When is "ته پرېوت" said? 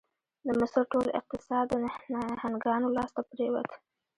3.15-3.67